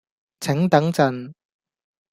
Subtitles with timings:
[0.39, 1.31] 請等陣